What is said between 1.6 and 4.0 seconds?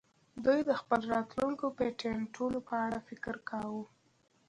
پیټینټونو په اړه فکر کاوه